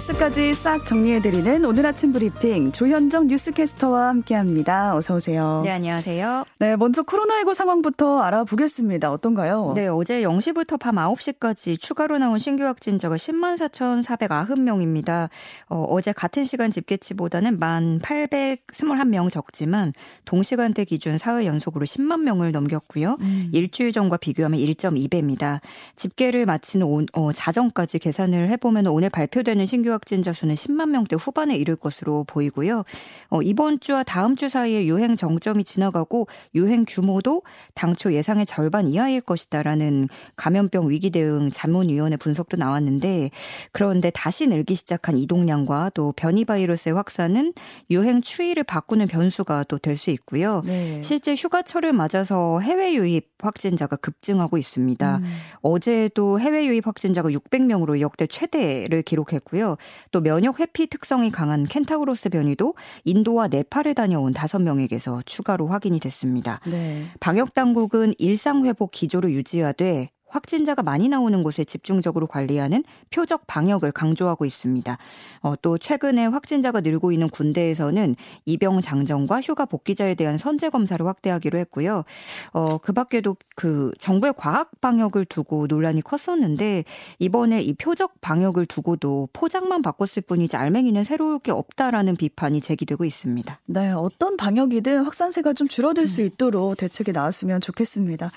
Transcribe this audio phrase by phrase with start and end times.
[0.00, 4.96] 뉴스까지 싹 정리해드리는 오늘 아침 브리핑 조현정 뉴스캐스터와 함께합니다.
[4.96, 5.60] 어서 오세요.
[5.62, 6.44] 네, 안녕하세요.
[6.58, 9.12] 네, 먼저 코로나19 상황부터 알아보겠습니다.
[9.12, 9.72] 어떤가요?
[9.74, 15.28] 네, 어제 0시부터 밤 9시까지 추가로 나온 신규 확진자가 10만 4,490명입니다.
[15.68, 19.92] 어, 어제 같은 시간 집계치보다는 1만 821명 적지만
[20.24, 23.18] 동시간대 기준 사흘 연속으로 10만 명을 넘겼고요.
[23.20, 23.50] 음.
[23.52, 25.60] 일주일 전과 비교하면 1.2배입니다.
[25.96, 31.56] 집계를 마치는 오, 어, 자정까지 계산을 해보면 오늘 발표되는 신규 확진자 수는 10만 명대 후반에
[31.56, 32.84] 이를 것으로 보이고요.
[33.28, 37.42] 어, 이번 주와 다음 주 사이에 유행 정점이 지나가고 유행 규모도
[37.74, 43.30] 당초 예상의 절반 이하일 것이다라는 감염병 위기 대응 자문위원회 분석도 나왔는데
[43.72, 47.52] 그런데 다시 늘기 시작한 이동량과 또 변이 바이러스의 확산은
[47.90, 50.62] 유행 추이를 바꾸는 변수가 또 될 수 있고요.
[50.64, 51.00] 네.
[51.02, 55.16] 실제 휴가철을 맞아서 해외 유입 확진자가 급증하고 있습니다.
[55.18, 55.24] 음.
[55.62, 59.69] 어제도 해외 유입 확진자가 600명으로 역대 최대를 기록했고요.
[59.70, 59.76] 있고요.
[60.10, 66.60] 또 면역 회피 특성이 강한 켄타우로스 변이도 인도와 네팔을 다녀온 5명에게서 추가로 확인이 됐습니다.
[66.66, 67.04] 네.
[67.20, 74.44] 방역 당국은 일상 회복 기조를 유지하되 확진자가 많이 나오는 곳에 집중적으로 관리하는 표적 방역을 강조하고
[74.44, 74.98] 있습니다.
[75.42, 81.58] 어, 또 최근에 확진자가 늘고 있는 군대에서는 입영 장정과 휴가 복귀자에 대한 선제 검사를 확대하기로
[81.58, 82.04] 했고요.
[82.52, 86.84] 어, 그 밖에도 그 정부의 과학 방역을 두고 논란이 컸었는데
[87.18, 93.60] 이번에 이 표적 방역을 두고도 포장만 바꿨을 뿐이지 알맹이는 새로울 게 없다라는 비판이 제기되고 있습니다.
[93.66, 96.26] 네, 어떤 방역이든 확산세가 좀 줄어들 수 음.
[96.26, 98.30] 있도록 대책이 나왔으면 좋겠습니다.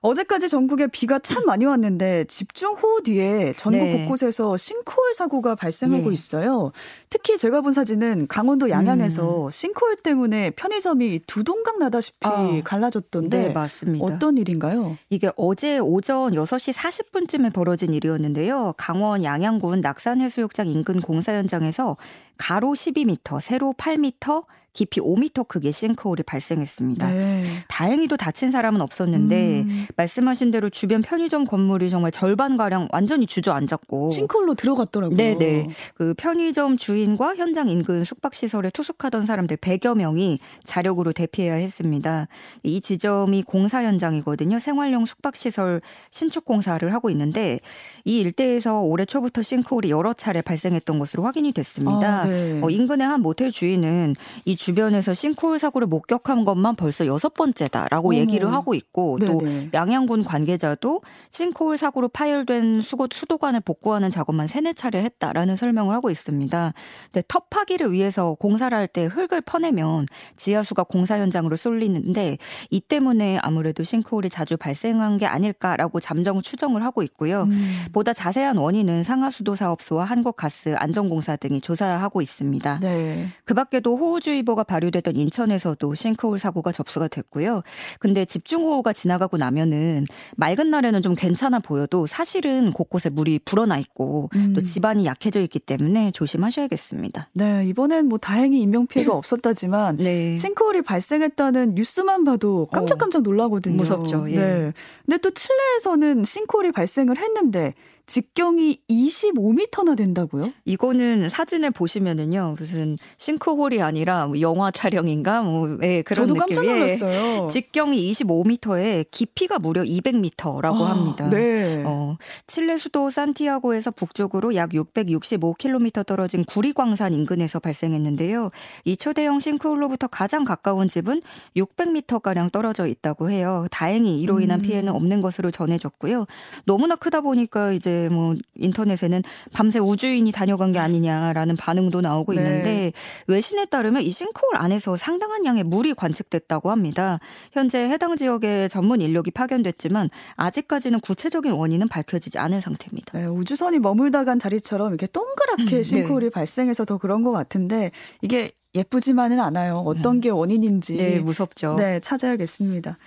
[0.00, 3.98] 어제까지 전국에 비가 참 많이 왔는데 집중 호우 뒤에 전국 네.
[3.98, 6.14] 곳곳에서 싱크홀 사고가 발생하고 네.
[6.14, 6.72] 있어요.
[7.10, 9.50] 특히 제가 본 사진은 강원도 양양에서 음.
[9.50, 12.60] 싱크홀 때문에 편의점이 두 동강 나다시피 아.
[12.64, 14.04] 갈라졌던데 네, 맞습니다.
[14.04, 14.96] 어떤 일인가요?
[15.10, 18.74] 이게 어제 오전 6시 40분쯤에 벌어진 일이었는데요.
[18.76, 21.96] 강원 양양군 낙산해수욕장 인근 공사 현장에서
[22.38, 24.44] 가로 12m, 세로 8m,
[24.78, 27.10] 깊이 5m 크기의 싱크홀이 발생했습니다.
[27.10, 27.44] 네.
[27.66, 29.86] 다행히도 다친 사람은 없었는데 음.
[29.96, 35.16] 말씀하신 대로 주변 편의점 건물이 정말 절반 가량 완전히 주저앉았고 싱크홀로 들어갔더라고요.
[35.16, 35.68] 네네.
[35.94, 42.28] 그 편의점 주인과 현장 인근 숙박 시설에 투숙하던 사람들 100여 명이 자력으로 대피해야 했습니다.
[42.62, 44.60] 이 지점이 공사 현장이거든요.
[44.60, 45.80] 생활용 숙박 시설
[46.12, 47.58] 신축 공사를 하고 있는데
[48.04, 52.22] 이 일대에서 올해 초부터 싱크홀이 여러 차례 발생했던 것으로 확인이 됐습니다.
[52.22, 52.60] 아, 네.
[52.62, 58.18] 어, 인근의 한 모텔 주인은 이 주변에서 싱크홀 사고를 목격한 것만 벌써 여섯 번째다라고 어머.
[58.18, 59.32] 얘기를 하고 있고 네네.
[59.32, 59.42] 또
[59.74, 66.72] 양양군 관계자도 싱크홀 사고로 파열된 수도, 수도관을 복구하는 작업만 세네 차례 했다라는 설명을 하고 있습니다.
[67.12, 70.06] 근데 터 파기를 위해서 공사를 할 때 흙을 퍼내면
[70.36, 72.38] 지하수가 공사 현장으로 쏠리는데
[72.70, 77.42] 이 때문에 아무래도 싱크홀이 자주 발생한 게 아닐까라고 잠정 추정을 하고 있고요.
[77.42, 77.84] 음.
[77.92, 82.80] 보다 자세한 원인은 상하수도 사업소와 한국가스 안전공사 등이 조사하고 있습니다.
[82.80, 83.26] 네.
[83.44, 87.62] 그 밖에도 호우주의보 신고가 발효되던 인천에서도 싱크홀 사고가 접수가 됐고요.
[88.00, 90.04] 근데 집중호우가 지나가고 나면은
[90.36, 94.54] 맑은 날에는 좀 괜찮아 보여도 사실은 곳곳에 물이 불어나 있고 음.
[94.54, 97.28] 또 집안이 약해져 있기 때문에 조심하셔야겠습니다.
[97.34, 100.36] 네, 이번엔 뭐 다행히 인명 피해가 없었다지만 네.
[100.36, 103.76] 싱크홀이 발생했다는 뉴스만 봐도 깜짝깜짝 놀라거든요.
[103.76, 104.30] 무섭죠.
[104.30, 104.36] 예.
[104.36, 104.72] 네.
[105.06, 107.74] 근데 또 칠레에서는 싱크홀이 발생을 했는데
[108.08, 110.50] 직경이 25m나 된다고요?
[110.64, 117.48] 이거는 사진을 보시면은요 무슨 싱크홀이 아니라 뭐 영화 촬영인가 뭐 예, 그런 저도 깜짝 놀랐어요.
[117.48, 121.28] 직경이 25m에 깊이가 무려 200m라고 아, 합니다.
[121.28, 121.84] 네.
[121.86, 128.50] 어, 칠레 수도 산티아고에서 북쪽으로 약 665km 떨어진 구리광산 인근에서 발생했는데요.
[128.86, 131.20] 이 초대형 싱크홀로부터 가장 가까운 집은
[131.56, 133.66] 600m 가량 떨어져 있다고 해요.
[133.70, 134.62] 다행히 이로 인한 음.
[134.62, 136.26] 피해는 없는 것으로 전해졌고요.
[136.64, 139.22] 너무나 크다 보니까 이제 뭐 인터넷에는
[139.52, 142.38] 밤새 우주인이 다녀간 게 아니냐라는 반응도 나오고 네.
[142.38, 142.92] 있는데
[143.26, 147.18] 외신에 따르면 이 싱크홀 안에서 상당한 양의 물이 관측됐다고 합니다.
[147.52, 153.18] 현재 해당 지역에 전문 인력이 파견됐지만 아직까지는 구체적인 원인은 밝혀지지 않은 상태입니다.
[153.18, 156.30] 네, 우주선이 머물다 간 자리처럼 이렇게 동그랗게 음, 싱크홀이 네.
[156.30, 157.90] 발생해서 더 그런 것 같은데
[158.22, 159.78] 이게 예쁘지만은 않아요.
[159.86, 160.20] 어떤 음.
[160.20, 160.96] 게 원인인지.
[160.96, 161.74] 네, 무섭죠.
[161.76, 162.98] 네, 찾아야겠습니다.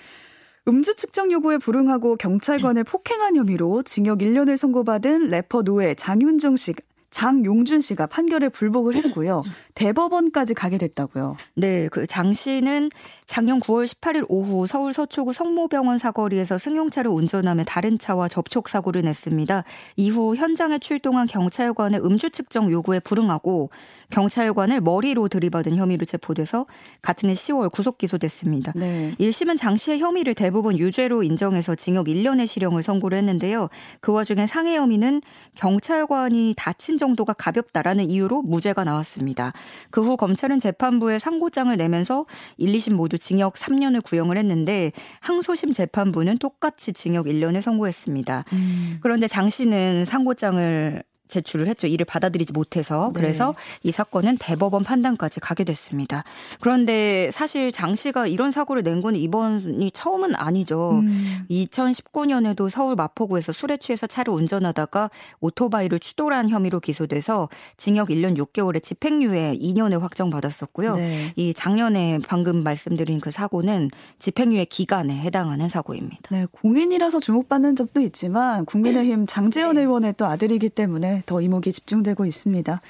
[0.67, 6.73] 음주 측정 요구에 불응하고 경찰관을 폭행한 혐의로 징역 1년을 선고받은 래퍼 노예 장윤정 씨
[7.11, 9.43] 장용준 씨가 판결에 불복을 했고요.
[9.75, 11.37] 대법원까지 가게 됐다고요.
[11.55, 12.89] 네, 그 장 씨는
[13.25, 19.63] 작년 9월 18일 오후 서울 서초구 성모병원 사거리에서 승용차를 운전하며 다른 차와 접촉 사고를 냈습니다.
[19.95, 23.69] 이후 현장에 출동한 경찰관의 음주 측정 요구에 불응하고
[24.09, 26.65] 경찰관을 머리로 들이받은 혐의로 체포돼서
[27.01, 28.73] 같은 해 10월 구속 기소됐습니다.
[28.75, 29.15] 네.
[29.19, 33.69] 1심은 장 씨의 혐의를 대부분 유죄로 인정해서 징역 1년의 실형을 선고를 했는데요.
[34.01, 35.21] 그 와중에 상해 혐의는
[35.55, 39.51] 경찰관이 다친 정도가 가볍다라는 이유로 무죄가 나왔습니다.
[39.89, 42.25] 그 후 검찰은 재판부에 상고장을 내면서
[42.57, 48.45] 1, 2심 모두 징역 3년을 구형을 했는데 항소심 재판부는 똑같이 징역 1년을 선고했습니다.
[48.53, 48.97] 음.
[49.01, 51.87] 그런데 장 씨는 상고장을 제출을 했죠.
[51.87, 53.11] 이를 받아들이지 못해서.
[53.13, 53.19] 네.
[53.21, 53.89] 그래서 네.
[53.89, 56.23] 이 사건은 대법원 판단까지 가게 됐습니다.
[56.59, 60.99] 그런데 사실 장 씨가 이런 사고를 낸 건 이번이 처음은 아니죠.
[61.01, 61.39] 음.
[61.49, 69.55] 2019년에도 서울 마포구에서 술에 취해서 차를 운전하다가 오토바이를 추돌한 혐의로 기소돼서 징역 1년 6개월에 집행유예
[69.59, 70.95] 2년을 확정받았었고요.
[70.95, 71.33] 네.
[71.35, 73.89] 이 작년에 방금 말씀드린 그 사고는
[74.19, 76.21] 집행유예 기간에 해당하는 사고입니다.
[76.29, 79.81] 네, 공인이라서 주목받는 점도 있지만 국민의힘 장재현 네.
[79.81, 82.81] 의원의 또 아들이기 때문에 더 이목이 집중되고 있습니다.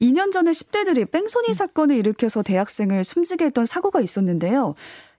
[0.00, 1.52] 2년 전에 10대들이 뺑소니 음.
[1.52, 4.74] 사건을 일으켜서 대학생을 숨지게 했던 사고가 있었는데요.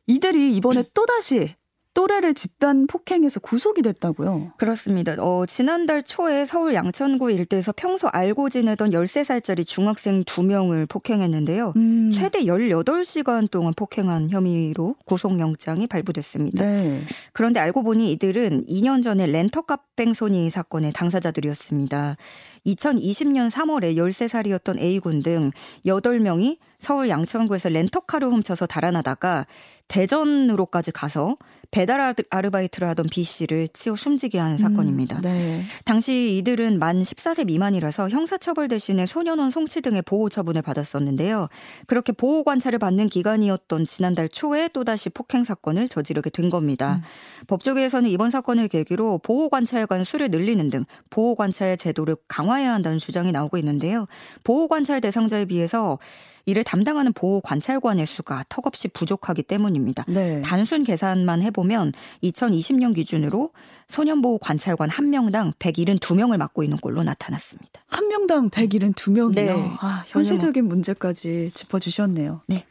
[0.07, 1.56] 이들이 이번에 또다시
[1.94, 4.54] 또래를 집단 폭행해서 구속이 됐다고요?
[4.57, 5.16] 그렇습니다.
[5.19, 11.74] 어, 지난달 초에 서울 양천구 일대에서 평소 알고 지내던 13살짜리 중학생 2명을 폭행했는데요.
[11.75, 12.12] 음.
[12.12, 16.66] 최대 18시간 동안 폭행한 혐의로 구속영장이 발부됐습니다.
[16.66, 17.01] 네.
[17.31, 22.18] 그런데 알고 보니 이들은 2년 전에 렌터카 뺑 소니 사건의 당사자들이었습니다.
[22.66, 25.51] 2020년 3월에 13살이었던 A군 등
[25.86, 29.45] 8명이 서울 양천구에서 렌터카를 훔쳐서 달아나다가
[29.88, 31.38] 대전으로까지 가서
[31.73, 35.21] 배달 아르바이트를 하던 B 씨를 치어 숨지게 한 음, 사건입니다.
[35.21, 35.63] 네.
[35.85, 41.47] 당시 이들은 만 14세 미만이라서 형사처벌 대신에 소년원 송치 등의 보호 처분을 받았었는데요.
[41.87, 47.01] 그렇게 보호 관찰을 받는 기간이었던 지난달 초에 또다시 폭행 사건을 저지르게 된 겁니다.
[47.01, 47.47] 음.
[47.47, 53.31] 법조계에서는 이번 사건을 계기로 보호 관찰관 수를 늘리는 등 보호 관찰 제도를 강화해야 한다는 주장이
[53.31, 54.05] 나오고 있는데요.
[54.43, 55.97] 보호 관찰 대상자에 비해서
[56.45, 60.06] 이를 담당하는 보호 관찰관의 수가 턱없이 부족하기 때문입니다.
[60.07, 60.42] 네.
[60.42, 61.94] 단순 계산만 해보면
[62.24, 63.51] 2020년 기준으로
[63.88, 67.81] 소년보호 관찰관 1명당 172명을 맡고 있는 걸로 나타났습니다.
[67.88, 69.36] 한 명당 172명이요?
[69.36, 69.72] 네.
[69.80, 72.42] 아, 현실적인 문제까지 짚어주셨네요.
[72.48, 72.66] 네.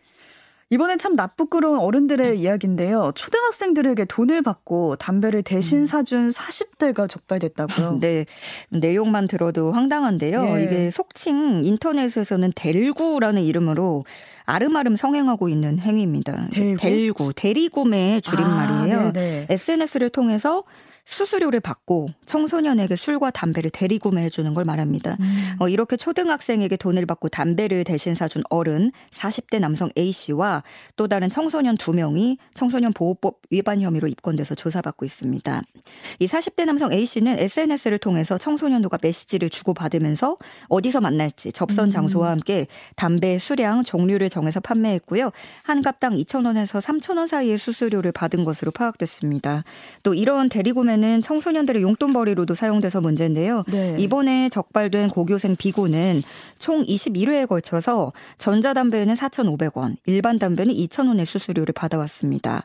[0.73, 2.35] 이번엔 참 나쁘끄러운 어른들의 네.
[2.35, 3.13] 이야기인데요.
[3.15, 5.87] 초등학생들에게 돈을 받고 담배를 대신 음.
[5.87, 7.99] 사준 40대가 적발됐다고요.
[8.01, 8.25] 네.
[8.71, 10.59] 내용만 들어도 황당한데요.
[10.59, 10.65] 예.
[10.65, 14.07] 이게 속칭 인터넷에서는 델구라는 이름으로
[14.47, 16.47] 아름아름 성행하고 있는 행위입니다.
[16.55, 18.99] 델구, 델구 대리구매의 줄임말이에요.
[18.99, 20.65] 아, SNS를 통해서
[21.05, 25.17] 수수료를 받고 청소년에게 술과 담배를 대리 구매해 주는 걸 말합니다.
[25.21, 25.53] 음.
[25.59, 30.63] 어, 이렇게 초등학생에게 돈을 받고 담배를 대신 사준 어른 40대 남성 A 씨와
[30.97, 35.63] 또 다른 청소년 2명이 청소년 보호법 위반 혐의로 입건돼서 조사받고 있습니다.
[36.21, 40.37] 이 40대 남성 A 씨는 SNS를 통해서 청소년들과 메시지를 주고받으면서
[40.69, 41.91] 어디서 만날지 접선 음.
[41.91, 45.31] 장소와 함께 담배 수량 종류를 정해서 판매했고요.
[45.65, 49.65] 한 갑당 2,000원에서 3,000원 사이의 수수료를 받은 것으로 파악됐습니다.
[50.03, 53.65] 또 이런 대리 구매 처음에는 청소년들의 용돈벌이로도 사용돼서 문제인데요.
[53.69, 53.97] 네.
[53.99, 56.23] 이번에 적발된 고교생 비구는
[56.59, 62.65] 총 21회에 걸쳐서 전자담배는 4,500원, 일반 담배는 2,000원의 수수료를 받아왔습니다.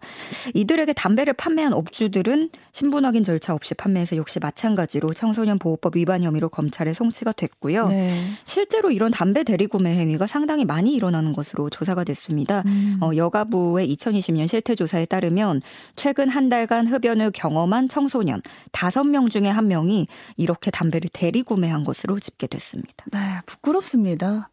[0.53, 6.49] 이들에게 담배를 판매한 업주들은 신분 확인 절차 없이 판매해서 역시 마찬가지로 청소년 보호법 위반 혐의로
[6.49, 7.87] 검찰에 송치가 됐고요.
[7.87, 8.19] 네.
[8.43, 12.63] 실제로 이런 담배 대리구매 행위가 상당히 많이 일어나는 것으로 조사가 됐습니다.
[12.65, 12.97] 음.
[13.01, 15.61] 어, 여가부의 2020년 실태조사에 따르면
[15.95, 20.07] 최근 한 달간 흡연을 경험한 청소 청소년 5명 중에 한 명이
[20.37, 23.05] 이렇게 담배를 대리 구매한 것으로 집계됐습니다.
[23.11, 24.49] 네, 부끄럽습니다.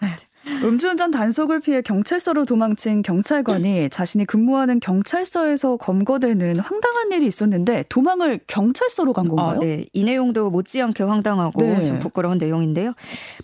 [0.00, 0.16] 네.
[0.64, 9.12] 음주운전 단속을 피해 경찰서로 도망친 경찰관이 자신이 근무하는 경찰서에서 검거되는 황당한 일이 있었는데 도망을 경찰서로
[9.12, 9.56] 간 건가요?
[9.56, 9.86] 아, 네.
[9.92, 11.84] 이 내용도 못지않게 황당하고 네.
[11.84, 12.94] 좀 부끄러운 내용인데요.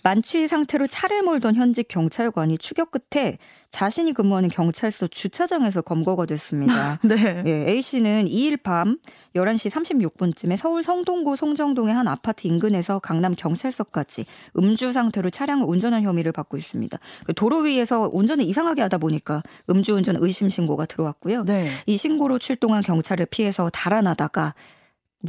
[0.03, 3.37] 만취 상태로 차를 몰던 현직 경찰관이 추격 끝에
[3.71, 6.99] 자신이 근무하는 경찰서 주차장에서 검거가 됐습니다.
[7.03, 7.43] 네.
[7.45, 8.97] 예, A 씨는 2일 밤
[9.35, 14.25] 11시 36분쯤에 서울 성동구 송정동의 한 아파트 인근에서 강남 경찰서까지
[14.57, 16.97] 음주 상태로 차량을 운전한 혐의를 받고 있습니다.
[17.25, 21.45] 그 도로 위에서 운전을 이상하게 하다 보니까 음주운전 의심 신고가 들어왔고요.
[21.45, 21.69] 네.
[21.85, 24.55] 이 신고로 출동한 경찰을 피해서 달아나다가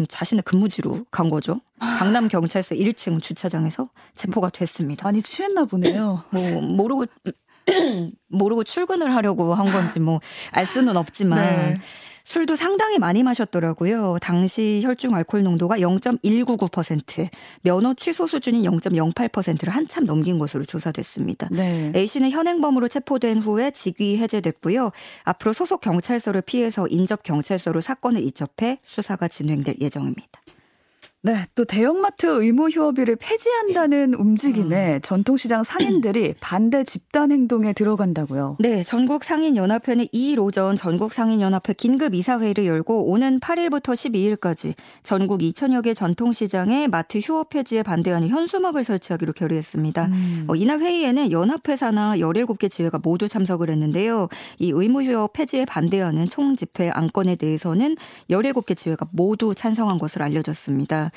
[0.08, 1.60] 자신의 근무지로 간 거죠.
[1.78, 5.04] 강남 경찰서 1층 주차장에서 체포가 됐습니다.
[5.04, 6.22] 많이 취했나 보네요.
[6.30, 7.06] 뭐 모르고
[8.28, 10.20] 모르고 출근을 하려고 한 건지 뭐
[10.52, 11.74] 알 수는 없지만 네.
[12.24, 14.18] 술도 상당히 많이 마셨더라고요.
[14.20, 17.28] 당시 혈중 알코올 농도가 0.199%,
[17.62, 21.48] 면허 취소 수준이 0.08%를 한참 넘긴 것으로 조사됐습니다.
[21.50, 21.90] 네.
[21.96, 24.92] A 씨는 현행범으로 체포된 후에 직위 해제됐고요.
[25.24, 30.39] 앞으로 소속 경찰서를 피해서 인접 경찰서로 사건을 이첩해 수사가 진행될 예정입니다.
[31.22, 35.00] 네, 또 대형마트 의무 휴업일을 폐지한다는 움직임에 음.
[35.02, 38.56] 전통시장 상인들이 반대 집단 행동에 들어간다고요.
[38.58, 44.72] 네, 전국 상인 연합회는 2일 오전 전국 상인 연합회 긴급 이사회를 열고 오는 8일부터 12일까지
[45.02, 50.06] 전국 2천여 개 전통시장에 마트 휴업 폐지에 반대하는 현수막을 설치하기로 결의했습니다.
[50.06, 50.44] 음.
[50.48, 54.28] 어, 이날 회의에는 연합회사나 17개 지회가 모두 참석을 했는데요.
[54.58, 57.98] 이 의무 휴업 폐지에 반대하는 총 집회 안건에 대해서는
[58.30, 61.09] 17개 지회가 모두 찬성한 것으로 알려졌습니다.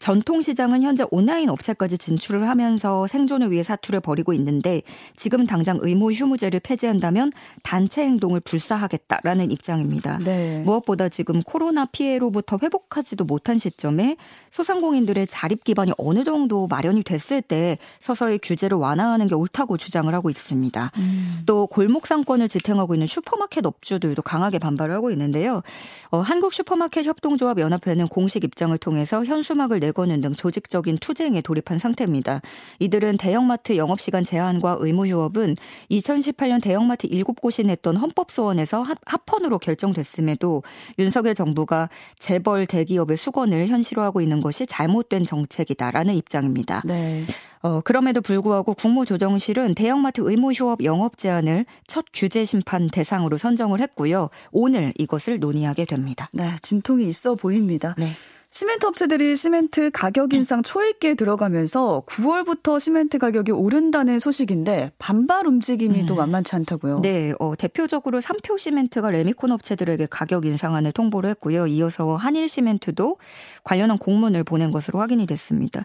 [0.00, 4.82] 전통시장은 현재 온라인 업체까지 진출을 하면서 생존을 위해 사투를 벌이고 있는데
[5.16, 7.32] 지금 당장 의무 휴무제를 폐지한다면
[7.62, 10.18] 단체 행동을 불사하겠다라는 입장입니다.
[10.18, 10.62] 네.
[10.64, 14.16] 무엇보다 지금 코로나 피해로부터 회복하지도 못한 시점에
[14.50, 20.30] 소상공인들의 자립 기반이 어느 정도 마련이 됐을 때 서서히 규제를 완화하는 게 옳다고 주장을 하고
[20.30, 20.92] 있습니다.
[20.96, 21.42] 음.
[21.46, 25.62] 또 골목 상권을 지탱하고 있는 슈퍼마켓 업주들도 강하게 반발을 하고 있는데요.
[26.10, 32.40] 어, 한국 슈퍼마켓 협동조합 연합회는 공식 입장을 통해서 현수막을 내거는 등 조직적인 투쟁에 돌입한 상태입니다.
[32.78, 35.56] 이들은 대형마트 영업시간 제한과 의무 휴업은
[35.90, 40.62] 2018년 대형마트 7곳이 냈던 헌법소원에서 합헌으로 결정됐음에도
[40.98, 41.88] 윤석열 정부가
[42.18, 46.82] 재벌 대기업의 수건을 현실화하고 있는 것이 잘못된 정책이다라는 입장입니다.
[46.84, 47.24] 네.
[47.62, 54.28] 어, 그럼에도 불구하고 국무조정실은 대형마트 의무 휴업 영업 제한을 첫 규제 심판 대상으로 선정을 했고요.
[54.52, 56.28] 오늘 이것을 논의하게 됩니다.
[56.32, 57.94] 네, 진통이 있어 보입니다.
[57.96, 58.10] 네.
[58.54, 66.06] 시멘트 업체들이 시멘트 가격 인상 초읽기에 들어가면서 9월부터 시멘트 가격이 오른다는 소식인데 반발 움직임이 음.
[66.06, 67.00] 또 만만치 않다고요.
[67.00, 71.66] 네, 어, 대표적으로 삼표 시멘트가 레미콘 업체들에게 가격 인상안을 통보를 했고요.
[71.66, 73.16] 이어서 한일 시멘트도
[73.64, 75.82] 관련한 공문을 보낸 것으로 확인이 됐습니다.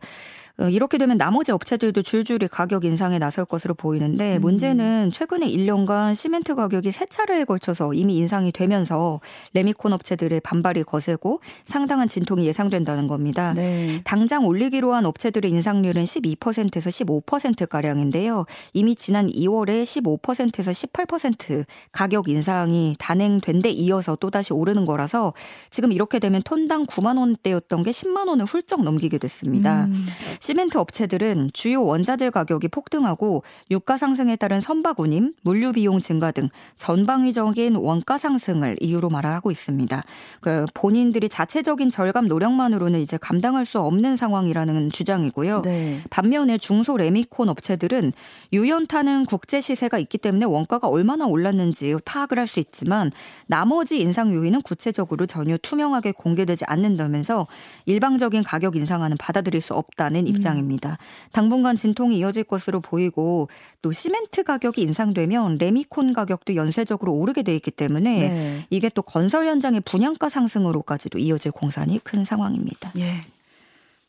[0.59, 4.41] 어, 이렇게 되면 나머지 업체들도 줄줄이 가격 인상에 나설 것으로 보이는데 음.
[4.41, 9.21] 문제는 최근에 1년간 시멘트 가격이 세 차례에 걸쳐서 이미 인상이 되면서
[9.53, 13.53] 레미콘 업체들의 반발이 거세고 상당한 진통이 예상된다는 겁니다.
[13.53, 14.01] 네.
[14.03, 18.45] 당장 올리기로 한 업체들의 인상률은 12%에서 15%가량인데요.
[18.73, 25.33] 이미 지난 2월에 15%에서 18% 가격 인상이 단행된 데 이어서 또다시 오르는 거라서
[25.69, 29.85] 지금 이렇게 되면 톤당 9만 원대였던 게 10만 원을 훌쩍 넘기게 됐습니다.
[29.85, 30.05] 음.
[30.49, 36.49] 시멘트 업체들은 주요 원자재 가격이 폭등하고 유가 상승에 따른 선박 운임, 물류 비용 증가 등
[36.77, 40.03] 전방위적인 원가 상승을 이유로 말하고 있습니다.
[40.41, 45.61] 그 본인들이 자체적인 절감 노력만으로는 이제 감당할 수 없는 상황이라는 주장이고요.
[45.61, 45.99] 네.
[46.09, 48.13] 반면에 중소 레미콘 업체들은
[48.51, 53.11] 유연타는 국제 시세가 있기 때문에 원가가 얼마나 올랐는지 파악을 할 수 있지만
[53.45, 57.45] 나머지 인상 요인은 구체적으로 전혀 투명하게 공개되지 않는다면서
[57.85, 60.38] 일방적인 가격 인상안은 받아들일 수 없다는 입장.
[60.39, 60.97] 입장입니다.
[61.31, 63.49] 당분간 진통이 이어질 것으로 보이고
[63.81, 68.65] 또 시멘트 가격이 인상되면 레미콘 가격도 연쇄적으로 오르게 돼 있기 때문에 네.
[68.69, 72.91] 이게 또 건설 현장의 분양가 상승으로까지도 이어질 공산이 큰 상황입니다.
[72.97, 73.21] 예.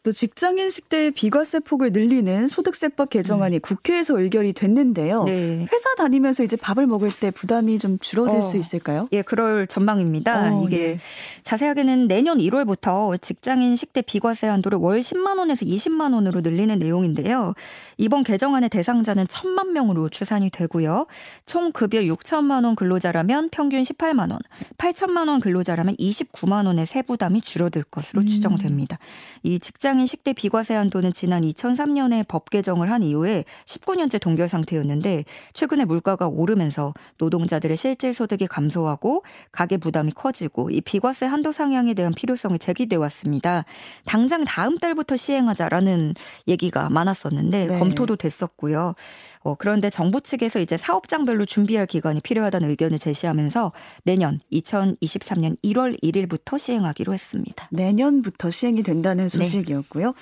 [0.03, 3.61] 또 직장인 식대의 비과세 폭을 늘리는 소득세법 개정안이 음.
[3.61, 5.25] 국회에서 의결이 됐는데요.
[5.25, 5.67] 네.
[5.71, 9.09] 회사 다니면서 이제 밥을 먹을 때 부담이 좀 줄어들 어, 수 있을까요?
[9.13, 10.55] 예, 그럴 전망입니다.
[10.55, 10.99] 어, 이게 예.
[11.43, 17.53] 자세하게는 내년 1월부터 직장인 식대 비과세 한도를 월 10만 원에서 20만 원으로 늘리는 내용인데요.
[17.99, 21.09] 이번 개정안의 대상자는 1천만 명으로 추산이 되고요.
[21.45, 24.39] 총 급여 6천만 원 근로자라면 평균 18만 원,
[24.79, 28.27] 8천만 원 근로자라면 29만 원의 세부담이 줄어들 것으로 음.
[28.27, 28.99] 추정됩니다.
[29.43, 35.25] 이 직장 직장인 식대 비과세 한도는 지난 2003년에 법 개정을 한 이후에 19년째 동결 상태였는데
[35.53, 42.15] 최근에 물가가 오르면서 노동자들의 실질 소득이 감소하고 가계 부담이 커지고 이 비과세 한도 상향에 대한
[42.15, 43.65] 필요성이 제기돼 왔습니다.
[44.05, 46.15] 당장 다음 달부터 시행하자라는
[46.47, 47.79] 얘기가 많았었는데 네.
[47.81, 48.95] 검토도 됐었고요.
[49.43, 53.73] 어, 그런데 정부 측에서 이제 사업장별로 준비할 기간이 필요하다는 의견을 제시하면서
[54.05, 57.69] 내년 2023년 1월 1일부터 시행하기로 했습니다.
[57.71, 59.39] 내년부터 시행이 된다는 네.
[59.39, 60.13] 소식이 네.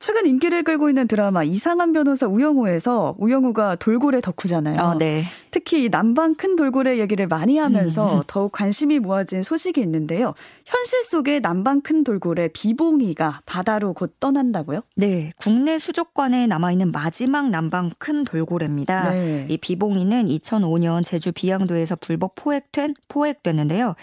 [0.00, 4.80] 최근 인기를 끌고 있는 드라마 이상한 변호사 우영우에서 우영우가 돌고래 덕후잖아요.
[4.80, 5.24] 아, 네.
[5.50, 8.22] 특히 남방 큰 돌고래 얘기를 많이 하면서 음.
[8.26, 10.32] 더욱 관심이 모아진 소식이 있는데요.
[10.64, 14.80] 현실 속의 남방 큰 돌고래 비봉이가 바다로 곧 떠난다고요?
[14.96, 15.32] 네.
[15.36, 19.10] 국내 수족관에 남아 있는 마지막 남방 큰 돌고래입니다.
[19.10, 19.46] 네.
[19.50, 23.94] 이 비봉이는 2005년 제주 비양도에서 불법 포획된, 포획됐는데요.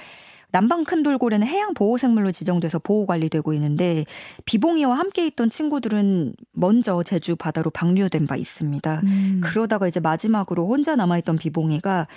[0.52, 4.06] 남방 큰 돌고래는 해양 보호 생물로 지정돼서 보호 관리되고 있는데
[4.46, 9.02] 비봉이와 함께 있던 친구들은 먼저 제주 바다로 방류된 바 있습니다.
[9.04, 9.42] 음.
[9.44, 12.08] 그러다가 이제 마지막으로 혼자 남아 있던 비봉이가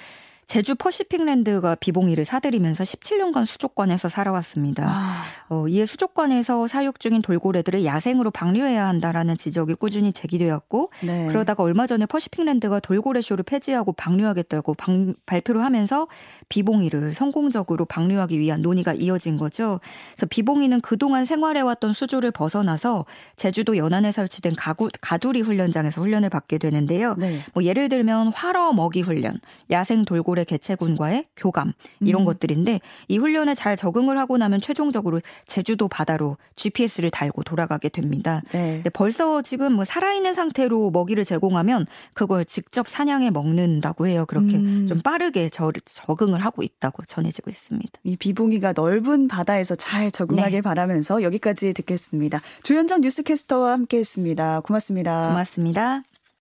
[0.51, 4.85] 제주 퍼시픽랜드가 비봉이를 사들이면서 17년간 수족관에서 살아왔습니다.
[4.85, 5.23] 아.
[5.49, 11.29] 어, 이에 수족관에서 사육 중인 돌고래들을 야생으로 방류해야 한다라는 지적이 꾸준히 제기되었고 네.
[11.29, 16.09] 그러다가 얼마 전에 퍼시픽랜드가 돌고래 쇼를 폐지하고 방류하겠다고 방, 발표를 하면서
[16.49, 19.79] 비봉이를 성공적으로 방류하기 위한 논의가 이어진 거죠.
[20.17, 27.15] 그래서 비봉이는 그동안 생활해왔던 수조를 벗어나서 제주도 연안에 설치된 가구, 가두리 훈련장에서 훈련을 받게 되는데요.
[27.19, 27.39] 네.
[27.55, 29.39] 뭐 예를 들면 활어 먹이 훈련,
[29.71, 32.25] 야생 돌고래 개체군과의 교감 이런 음.
[32.27, 38.43] 것들인데 이 훈련에 잘 적응을 하고 나면 최종적으로 제주도 바다로 GPS를 달고 돌아가게 됩니다.
[38.53, 38.77] 네.
[38.77, 44.25] 근데 벌써 지금 뭐 살아있는 상태로 먹이를 제공하면 그걸 직접 사냥해 먹는다고 해요.
[44.27, 44.87] 그렇게 음.
[44.87, 47.91] 좀 빠르게 저, 적응을 하고 있다고 전해지고 있습니다.
[48.05, 50.61] 이 비봉이가 넓은 바다에서 잘 적응하길 네.
[50.61, 52.41] 바라면서 여기까지 듣겠습니다.
[52.63, 54.61] 조현정 뉴스캐스터와 함께했습니다.
[54.61, 55.29] 고맙습니다.
[55.29, 56.03] 고맙습니다.